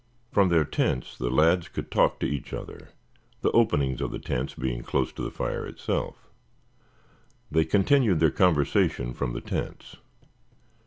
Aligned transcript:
From 0.31 0.49
their 0.49 0.65
tents 0.65 1.15
the 1.15 1.29
lads 1.29 1.67
could 1.67 1.91
talk 1.91 2.19
to 2.21 2.25
each 2.25 2.53
other, 2.53 2.89
the 3.41 3.51
openings 3.51 4.01
of 4.01 4.09
the 4.09 4.17
tents 4.17 4.55
being 4.55 4.81
close 4.81 5.11
to 5.13 5.21
the 5.21 5.29
fire 5.29 5.63
itself. 5.67 6.27
They 7.51 7.65
continued 7.65 8.19
their 8.19 8.31
conversation 8.31 9.13
from 9.13 9.33
the 9.33 9.41
tents. 9.41 9.97